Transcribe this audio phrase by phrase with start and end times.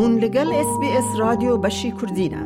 [0.00, 2.42] هون لەگەڵ SسBS رادیۆ بەشی کوردینە.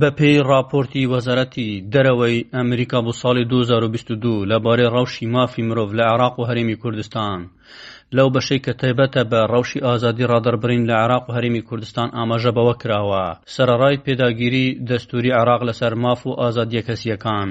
[0.00, 6.34] بە پێی راپۆرتی وەزارەتی دەرەوەی ئەمریکا بۆ ساڵی 2022 لەبارەی ڕەوشی مافی مرۆڤ لە عراق
[6.38, 7.40] و هەرێمی کوردستان
[8.18, 12.74] لەو بەشەی کە تایبەتە بە ڕەوشی ئازادی ڕادەربرین لە عراق و هەرمی کوردستان ئاماژە بەوە
[12.82, 13.24] کراوە
[13.54, 17.48] سەرڕای پێداگیری دەستوری عراق لەسەر ماف و ئازادیە کەسیەکان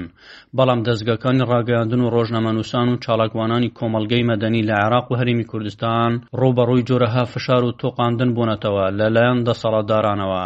[0.56, 6.10] بەڵام دەستگەکانی ڕاگەاندن و ڕۆژنەمەنووسان و چالاکوانانی کۆمەلگەی مەدەنی لە عراق و هەرمی کوردستان
[6.40, 10.44] ڕوبەڕووی جۆرەها فشار و تۆقاندن بوونەتەوە لەلایەن دەسەڵاتدارانەوە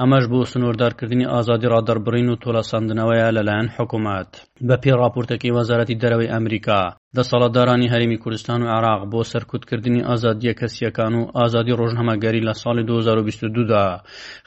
[0.00, 4.30] ئەمەش بۆ سنووردارکردنی ئازادی ڕادەربڕین و تۆلەسەندنەوەیە لەلایەن حکوومەت
[4.66, 6.80] بە پێ راپۆرتەکەی وەزارەتی دەرەوەی ئەمریکا
[7.16, 13.84] دەسەڵاتدارانی هەرمی کوردستان و عراق بۆ سەرکوتکردنی ئازادیە کەسیەکان و ئازادی ڕۆژنەمەگەری لە ساڵی 2022دا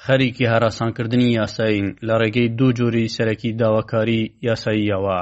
[0.05, 5.21] خەریکی هەراسانکردنی یاساین لە ڕێگەی دوو جۆری سەرەکی داواکاری یاساییەوە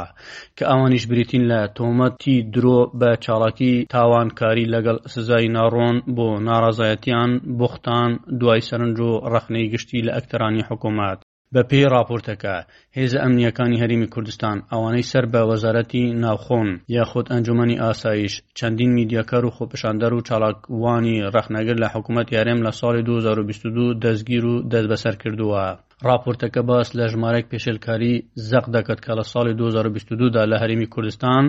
[0.58, 8.10] کە ئەوانیش بریتین لە تۆمەتی درۆ بە چاڵاکی تاوانکاری لەگەڵ سزای ناڕۆن بۆ ناڕازایەتیان بختان
[8.40, 11.20] دوای سەرنج و ڕەخنەی گشتی لە ئەکتەرانی حکوومەت
[11.54, 12.56] بە پێی راپۆرتەکە
[12.98, 19.56] هێزە ئەمنیەکانی هەریمی کوردستان ئەوانەی سەر بە وەزارەتی ناوخۆن یاخود ئەنجومی ئاسااییش چەندین میدیەکەر و
[19.58, 25.66] خۆپشاندەر و چالاکوانی ڕەخنەگر لە حکوومەت یارێم لە ساڵی 2022 دەستگیر و دەست بەسەر کردووە.
[26.10, 28.14] راپۆرتەکە باس لە ژمارەك پێشلکاری
[28.50, 31.44] زەق دەکات کە لە ساڵی 2022دا لە هەرمی کوردستان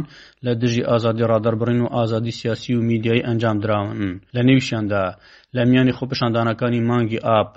[0.45, 5.05] لە دژی ئازادی ڕادەربڕین و ئازادی سیاسی و میدیایی ئەنجام درراون لە نێویشاندا
[5.57, 7.51] لە میانی خۆپشاندانەکانی مانگی ئاپ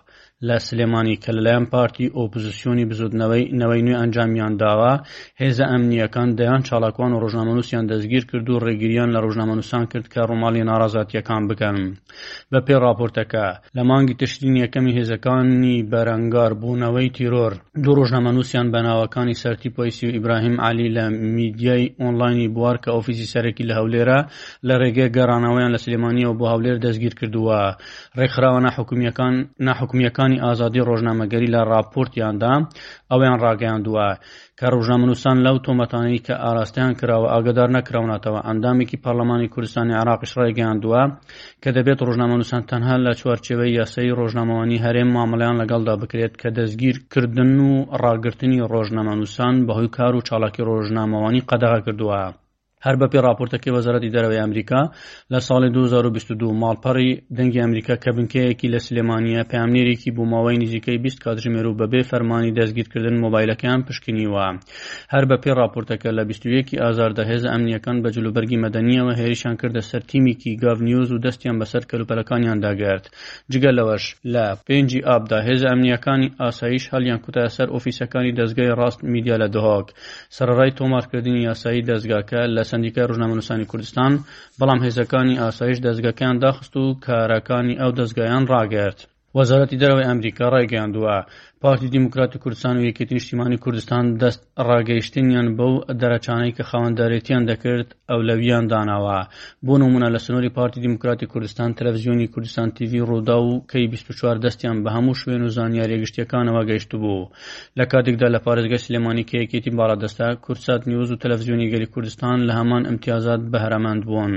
[0.46, 4.94] لە سلێمانی کە لەلایەن پارتی ئۆپزیسیۆنی بزودنەوەی نەوەی نوێ ئەنجامیان داوا
[5.42, 10.64] هێزە ئەمنیەکان دەیان چالاکوان و ڕۆژنامەنووسیان دەستگیر کرد و ڕێگریان لە ڕۆژنامەنووسان کرد کە ڕۆمالی
[10.70, 11.76] ناڕازاتیەکان بکەن
[12.52, 19.70] بە پێ راپۆرتەکە لە مانگی تشتین یەکەمی هێزەکانی بەرەنگار بوونەوەی تیرۆر دوو ڕۆژنامەنووسیان بەناوەکانی سەرتی
[19.76, 21.04] پۆیسی و ئیبراهیم علی لە
[21.38, 24.20] میدیای ئۆنلاینی بوار کە ئۆفیسی سەرەکی لە هەولێرە
[24.68, 27.60] لە ڕێگەی گەڕانەوەیان لە سلێمانیەوە بۆ هەولێر دەستگیر کردووە
[28.18, 29.36] ڕێکخراوە ناحکومیەکان
[29.70, 32.54] ناحکومیەکان سەردانی ئازادی ڕۆژنامەگەری لە راپۆرتیاندا
[33.12, 34.08] ئەویان ڕاگەیان دووە
[34.60, 41.02] کە ڕۆژنامەنووسان لەو تۆمەتانەی کە ئاراستیان کراوە ئاگدار نەکراونەتەوە ئەندامێکی پەرلەمانی کوردستانی عراقیش ڕێگەیان دووە
[41.64, 47.72] کە دەبێت ڕۆژنامەنووسان تەنها لە چوارچێوەی یاسەی ڕۆژنامەوانی هەرێم مامەلیان لەگەڵدا بکرێت کە دەستگیرکردن و
[48.04, 52.22] ڕاگررتنی ڕۆژنامەنووسان بەهۆی کار و چاڵاکی ڕۆژنامەوانی قەدەغا کردووە.
[52.86, 54.82] هەر بەپی راپۆرتەکەی وەزارەتی دەرەوەی ئەمریکا
[55.34, 61.66] لە ساڵی 2022 ماڵپەڕی دەنگی ئەمریکا کە بنکەیەکی لە سلێمانە پامنێرێکی بووماوەی نزیکەی 20 کاتژمێر
[61.68, 64.48] و بەبێ فەرمانی دەستگیرکردن مۆبایلەکان پشکنیوە
[65.14, 70.54] هەر بەپی راپۆرتەکە لە 21 ئازار دەهێز ئەمنیەکان بە جلوبەرگی مەدەنیەوە هێریشان کردە سەر تیمێکی
[70.64, 73.06] گاڤنیوز و دەستیان بەسەر کەلوپەلەکانیان داگرت
[73.54, 79.36] جگە لەوەش لە پێنجی ئابدا هێز ئەمنیەکانی ئاسایش هەلیان کوتای سەر ئۆفیسەکانی دەستگای ڕاست میدیا
[79.44, 79.88] لە دهۆک
[80.38, 84.12] سەرڕای تۆمارکردنی یاسایی دەستگاکە لە سند چەندیکە ڕژنامەنووسانی کوردستان
[84.60, 89.00] بەڵام هێزەکانی ئاسایش دەستگەکەیان داخست و کارەکانی ئەو دەستگایان ڕاگەرت.
[89.38, 91.18] وەزارەتی دەرەوەی ئەمریکا ڕایگەاندووە
[91.62, 98.66] پارتی دیموکراتی کوردستان و یەکێتی نیشتیمانی کوردستان دەست ڕاگەیشتنیان بەو دەرەچانەی کە خاوەنددارێتیان دەکرد ئەولەویان
[98.72, 99.20] داناوە
[99.66, 104.78] بۆ نمونە لە سنووری پارتی دیموکراتی کوردستان تەلەڤزیۆنی کوردستان تیوی ڕوودا و کەی 24 دەستیان
[104.84, 107.30] بە هەموو شوێن و زانیاریێگشتیەکانەوە گەیشت بوو
[107.80, 112.54] لە کاتێکدا لە پارێزگە سلێمانی کە یەکێتی باادەستا کورسات نیوز و تەلەڤزیۆنی گەری کوردستان لە
[112.60, 114.34] هەمان ئەمتیازات بەهرەمەند بوون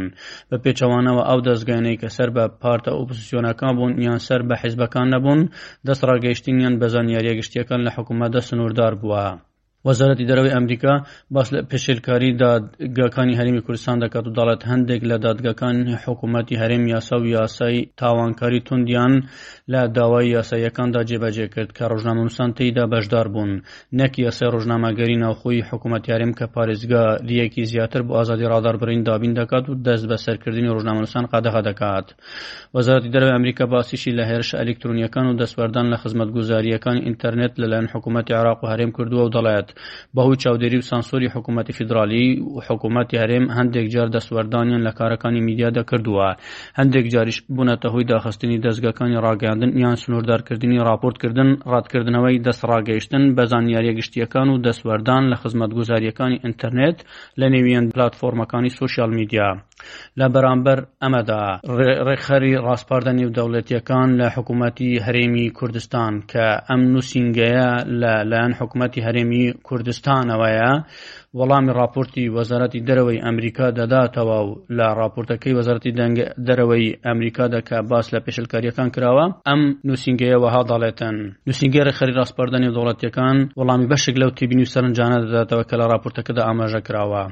[0.51, 5.41] بە پێچەوانەوە ئەو دەستگایەی کە سەر بە پارتە ئۆپسیۆنەکان بوون یان سەر بە حیزبەکان نەبوون
[5.87, 9.23] دەست ڕاگەیشتنیان بەزانانی زانیاریە گشتیەکان لە حکوومەت دەسنووردار بووە
[9.89, 10.95] وەزارەتی دەرەوەی ئەمریکا
[11.35, 17.17] باس لە پێشێلکاری دادگاکانی هەرمی کوردستان دەکات و دەڵێت هەندێک لە دادگاکان حکوومەتتی هەرێم یاسا
[17.21, 19.13] و یاسایی تاوانکاری توندیان
[19.73, 23.53] لە داوای یاساییەکاندا جێبەجێ کرد کە ڕۆژنامەنووسان تێیدا بەشدار بوون
[23.99, 29.75] نەک یاسای ڕۆژنامەگەری ناوخۆی حکوومەتیارم کە پارێزگا ریەکی زیاتر بۆ ئازادی ڕاداربرین دابین دەکات و
[29.87, 32.07] دەست بە سەرکردنی ڕۆژنامەنووسان قادەها دەکات
[32.77, 38.59] وەزارەتی دەرەوە ئەمریکا باسیشی لە هێرش ئەلکترونیەکان و دەسوەردان لە خزمەتگوزاریەکان ئینتەرنێت لەلایەن حکوومەتتی عراق
[38.65, 39.70] و هەرێم کردووە و دەڵێت
[40.17, 42.27] بەهوی چاودێری و سانسۆری حکوومەتی فیدراالی
[42.57, 46.29] و حکوومەتی هەرێم هەندێک جار دەسوەردانیان لە کارەکانی میدیادا کردووە
[46.79, 53.93] هەندێک جاریش بوونەتە هۆی داخستنی دەستگەکانی ڕاگەاندن یان سنووردارکردنی راپۆرتکردن ڕاتکردنەوەی دەست ڕاگەیشتن بە زانیاریە
[53.99, 56.99] گشتیەکان و دەسوەردان لە خزمەتگوزاریەکانی ئینتەرنێت
[57.41, 59.49] لە نێویان پلتفۆرمەکانی سوسیال میدیا.
[60.21, 61.43] لە بەرامبەر ئەمەدا
[62.07, 69.45] ڕێخەری ڕاستپاردەنی و دەوڵەتیەکان لە حکوومەتی هەرێمی کوردستان کە ئەم نووسنگەیە لە لایەن حکوومەتی هەرێمی
[69.67, 70.73] کوردستانەوەیە
[71.39, 76.17] وەڵامی راپۆرتی وەزارەتی دەرەوەی ئەمریکا دەداتەوە و لە راپۆرتەکەی وەزارەتی دەنگ
[76.47, 81.17] دەرەوەی ئەمریکا دەکە باس لە پێشلکاریەکان کراوە ئەم نووسنگەیەوەها دەڵێتەن
[81.47, 87.25] نووسنگە ڕێخەری ڕاستپاردەنی دەوڵەتیەکان وەڵامی بەشێک لەو تیبینی سەرنجانە دەداتەوە کە لە راپۆرتەکەدا ئاماژە کراوە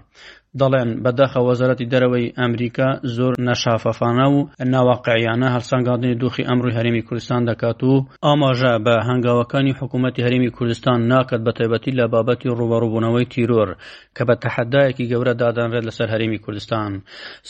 [0.61, 4.39] دەڵێن بەداخە وەزارەتی دەرەوەی ئەمریکا زۆر نەشافەفانە و
[4.75, 7.95] ناواقعیانە هەرسانگادنی دۆخی ئەمروی هەرمی کوردستان دەکات و
[8.27, 13.69] ئاماژە بە هەنگاوەکانی حکوومەتتی هەرمی کوردستان ناکات بە تایبەتی لە بابەتی ڕوبەڕووبوونەوەی تیرۆر
[14.17, 16.91] کە بە تەحەدایەکی گەورە دادانرێت لەسەر هەرمی کوردستان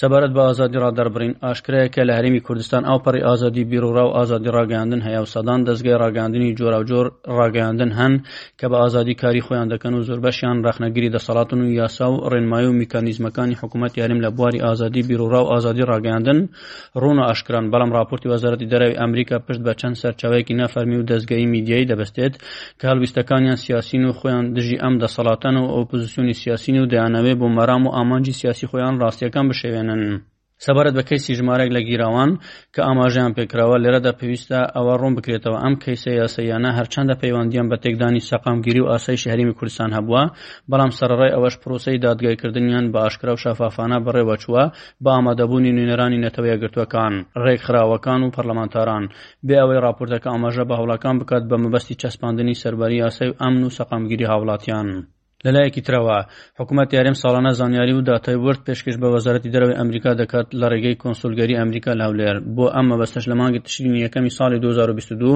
[0.00, 5.20] سەبارەت بە ئازادی ڕادەربرین ئاشکرەیەکە لە هەرمی کوردستان ئاپەڕی ئازادی بیرورا و ئازادی ڕاگەاندن هەیە
[5.24, 7.06] و سەدان دەستگای ڕاگەاندنی جۆراوجۆر
[7.38, 8.14] ڕاگەاندن هەن
[8.60, 12.66] کە بە ئازادی کاری خۆیان دەکەن و زۆر بەشیان ڕخنەگیری دەسەڵاتن و یاسا و ڕێنمای
[12.70, 16.38] و میکە مەکانیزمەکانی حکوومەت یاریم لە بواری ئازادی بیرورا و ئازادی ڕاگەاندن
[17.00, 21.50] ڕوون و ئاشکران بەڵام راپۆرتی وەزارەتی دەرەوەی ئەمریکا پشت بە چەند سەرچاوەیەکی نەفەرمی و دەستگەی
[21.54, 22.34] میدیایی دەبستێت
[22.78, 27.82] کە هەلویستەکانیان سیاسین و خۆیان دژی ئەم دەسەڵاتەن و ئۆپۆزیسیۆنی سیاسین و دەیانەوێ بۆ مەرام
[27.86, 30.02] و ئامانجی سیاسی خۆیان ڕاستیەکان بشێوێنن.
[30.66, 32.30] سەبارەت بە کەیسی ژمارەك لە گیراوان
[32.74, 38.26] کە ئاماژیان پێکراوە لێرەدا پێویستە ئەوە ڕوون بکرێتەوە ئەم کەیسە یاسەیانە هەرچەندە پەیوەندیان بە تێدانی
[38.30, 40.22] سەقامگیری و ئاسای شەریمی کوردستان هەبووە
[40.70, 44.62] بەڵام سەرڕای ئەوەش پرۆسی دادگایکردنیان بە ئاشکرا و شافافانە بەڕێوەچووە
[45.02, 47.14] بە ئامادەبوونی نوێنەرانی نەتەوەیە گرتوەکان
[47.44, 49.04] ڕێکخراوەکان و پەرلەمانتاران
[49.46, 54.30] بێ ئەوەی راپۆرتەکە ئاماژە بە هەوڵەکان بکات بە مەبەستی چەسپاندنی سەرباری یاسای ئەمن و سەقامگیری
[54.32, 54.88] هاوڵاتیان.
[55.46, 56.16] لەلایەکی ترەوە
[56.58, 60.98] حکوومەت یارم ساڵانە زانیاری و داتای ورد پێشکەش بە وەزارەتی دەرەوەی ئەمریکا دەکات لە ڕێگەی
[61.02, 65.30] کۆنسولگەری ئەمریکا لاولێر بۆ ئەمە بەستش لە مانگە تشرین یەکەمی ساڵی 2022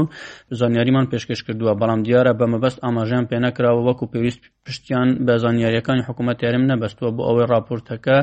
[0.58, 6.06] زانیاریمان پێشکەش کردووە بەڵام دیارە بە مەبەست ئاماژیان پێ نەکراوە وەکو پێویست پشتیان بە زانیاریەکانی
[6.08, 8.16] حکوومەت یارم نەبەستووە بۆ ئەوەی راپۆرتەکە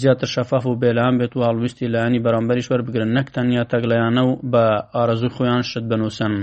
[0.00, 4.64] زیاتر شەفاف و بێلان بێت و هەڵویستی لایانی بەرامبەریش وەربگرن نەکتەنیا تەگلەیانە و بە
[4.96, 6.34] ئارەزوو خۆیان شت بنووسن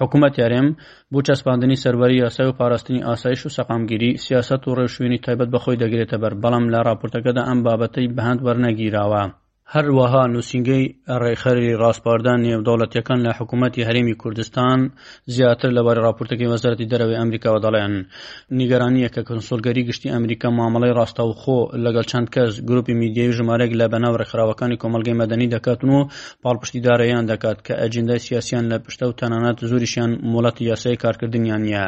[0.00, 0.68] حکوومەت یارێم
[1.12, 6.16] بۆ چەسپاندنی سەروەری یاسای و پاراستنی ئاسایش و سەقامگیری سیاست و ڕێشوێنی تایبەت بەخۆی دەگرێتە
[6.22, 9.24] بەر بەڵام لە راپۆرتەکەدا ئەم بابەتەی بەهند وەرنەگیراوە.
[9.74, 10.84] هەروەها نووسنگەی
[11.22, 14.78] ڕێخەری ڕاستپاردان نێودەوڵەتیەکان لە حکوومەتتی هەرێمی کوردستان
[15.34, 17.94] زیاتر لەبارەی راپورتەکەی وەزارەتی دەرەوەی ئەمریکاوە دەڵێن
[18.60, 24.18] نیگەرانیە کە کنسۆلگەری گشتی ئەمریکا مامەڵی ڕاستەوخۆ لەگەڵ چەند کەس گروپی میدیای ژمارەێک لە بەناو
[24.20, 26.00] ڕێکخراوەکانی کۆمەلگەی مەدەنی دەکاتن و
[26.42, 31.84] پاڵپشتیدارەیان دەکات کە ئەجندای سیاسیان لە پشتە و تەنانەت زوریشیان مڵەتی یاسای کارکردنیان نیە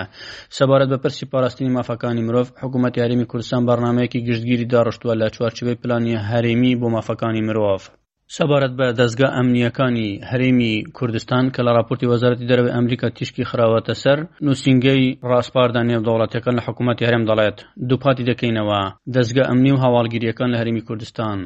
[0.59, 6.15] سەبارەت بە پرسی پاراستنی مافەکانی مرۆڤ حکوومەتتی هەرێمی کوردستان بەرنمەیەکی گشتگیری داڕشتووە لە چوارچوەی پلانی
[6.31, 7.98] هەرێمی بۆ مافەکانی مرۆڤ of
[8.37, 14.19] سەبارەت بە دەستگا ئەمنیەکانی هەرێمی کوردستان کە لە راپۆرتی وەزارەتی دەرەوەی ئەمریکا تیشکی خراوەتە سەر
[14.47, 17.59] نووسنگەی ڕاستپاردان نێودەوڵاتەکان لە حکوومەتی هەرێم دەڵێت
[17.89, 18.81] دووپاتی دەکەینەوە
[19.15, 21.39] دەستگا ئەمنی و هاواڵگیریەکان لە هەرمی کوردستان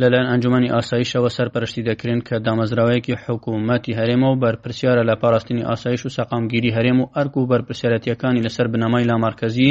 [0.00, 6.08] لەلایەن ئەنجومی ئاسایشەوە سەرپەرشتی دەکرێن کە دامەزراوەیەکی حکوومەتی هەرێمە و بەرپرسیارە لە پاراستنی ئاسایش و
[6.16, 9.70] سەقامگیری هەرێم و ئەرک و بەرپسیارەتیەکانی لەسەر بنەمای لامارکەزی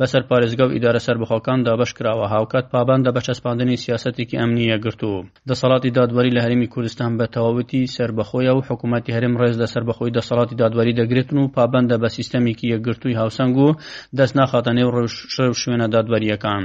[0.00, 5.12] بەسەر پارێزگا و ئیدارە سەربخۆکان دابش کراوە هاوکات پابان دە بەچەسپاندنی سیاستێکی ئەمنیە گرتو
[5.50, 10.12] دەسەڵاتی دا دادوەری لە هەرمی کوردستان بە تەواوەتی سربەخۆیە و حکوومەتتی هەرم ڕێز لە سربەخۆی
[10.18, 13.68] دەسەڵاتی دادوەری دەگرێتن و پابندە بە سیستەمێکی یەکگرتووی هاوسنگ و
[14.18, 14.90] دەست ناخاتە نێو
[15.36, 16.64] ڕێو شوێنە دادوەریەکان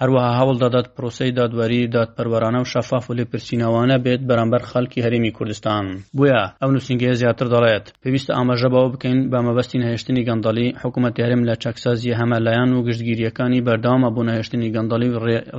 [0.00, 5.84] هەروەها هەوڵ دەدات پرۆسی دادوەری دادپەروەرانە و شەفاف و لێپرسینەوانە بێت بەرامبەر خەڵکی هەرمی کوردستان
[6.16, 11.54] بویە ئەو نووسنگەیە زیاتر دەڵێت پێویستە ئاماژەبەوە بکەین بە مەبەستی نهێشتنی گەندەڵی حکوومەت هەرم لە
[11.64, 15.10] چەکسازی هەمەلایەن و گشتگیریەکانی بەرداوامە بۆ نهێشتنی گەندەڵی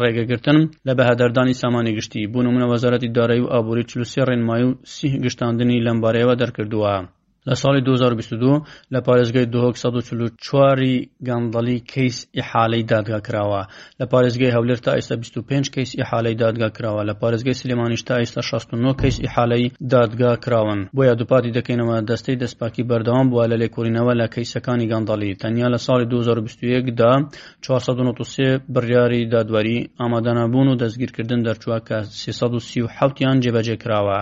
[0.01, 5.83] ڕێگەگرتن لە بەهدەردانی سامانی گشتی بوونمونە وەزارەتی دارایی و ئابووری چلوسی ڕێنمایی و سی گشتاندنی
[5.87, 6.93] لەمبارەیەوە دەرکردووە
[7.49, 8.53] لە ساڵی 2022
[8.93, 10.95] لە پارێزگای 1940واری
[11.27, 13.61] گاندڵی کەیس ئیحالەی دادگا کراوە
[13.99, 18.41] لە پارێزگای هەولێر تا ئێستا 25 کەیس ئیحالەی دادگا کراوە لە پارێزگای سلێمانیش تا ئێستا
[18.41, 24.27] 16 کەیس ئیحالەی دادگا کراون بۆیە دووپاتی دەکەینەوە دەستەی دەستپاکی بەردەوام بووە لە لێکۆرینەوە لە
[24.35, 27.11] کەیسەکانی گاندڵی تەنیا لە ساڵی 2021 دا
[27.63, 34.21] 493 بڕیاری دادوەری ئامادەنابوون و دەستگیرکردن دەرچووە کە 337یان جێبەجێ کراوە.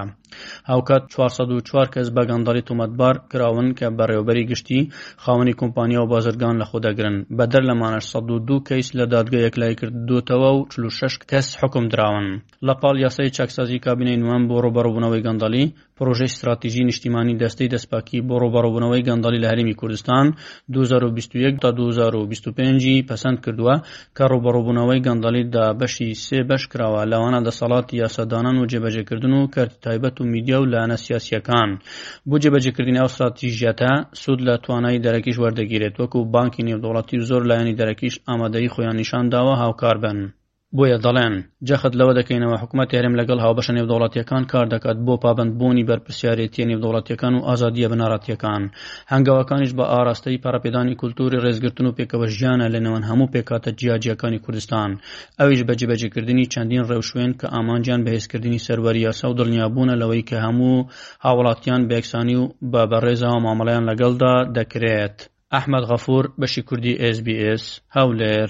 [0.69, 4.81] هاوکات 404 کەس بە گەندەڵی تومەتبار کراون کە بەڕێوبەری گشتی
[5.23, 10.49] خاوەنی کۆمپانیا و بازرگان لە خۆدەگرن بەدەر لە مانەش 102 کەیس لە دادگەیەک لای کردوتەوە
[10.57, 12.27] و 46 کەس حکم درراون
[12.67, 15.65] لە پاڵ یاسای چاکسازی کابینەی نوان بۆ ڕۆبەڕبوونەوەی گەندەلی
[15.97, 20.25] پرۆژەی استراتیژی نیشتیمانی دەستەی دەستپاکی بۆ ڕۆبەڕبوونەوەی گەندەلی لە هەرمی کوردستان
[20.71, 23.75] 2021 تا 2025 پەسەند کردووە
[24.17, 29.79] کە ڕۆبەڕبوونەوەی گەندەلی دا بەشی سێ بەش کراوە لەوانە دەسەڵات یاسادانان و جێبەجێکردن و کەرتی
[29.85, 31.69] تایبەت و میدیا و لانە سیاسیەکان
[32.29, 38.15] بۆ جێبەجێکردنی ئەو استراتیژیەتە سود لە توانایی دەرەکیش وەردەگیرێت وەکو بانکی نێودوڵەتی زۆر لایەنی دەرەکیش
[38.27, 40.19] ئامادەی خۆیان نیشان داوە هاوکار بن.
[40.77, 41.35] بۆیە دەڵێن
[41.67, 47.45] جەخت لەوە دەکەینەوە حکوومەت یارم لەگەڵ هاوبەشە نێودوڵاتیەکان کار دەکات بۆ پابندبوونی بەرپسیارەتی نێودوڵاتیەکان و
[47.47, 48.61] ئازادیە بناڕاتیەکان
[49.11, 54.89] هەنگاوەکانیش بە ئاراستەی پارەپێدانی کولتوری ڕێزگرتن و پێکەوە ژیانە لە نێوان هەموو پێکاتە جیاجیەکانی کوردستان
[55.39, 60.87] ئەویش بەجیبەجیکردنی چەندین ڕێوشوێن کە ئامانجیان بەهێزکردنی سەروەریە سا و دڵنیابوونە لەوەی کە هەموو
[61.25, 65.17] هاوڵاتیان بێکسانی و بە بەڕێزەوە مامەڵیان لەگەڵدا دەکرێت
[65.53, 67.63] ئەحمد غەفور بەشی کوردی SسBS
[67.97, 68.49] هەولێر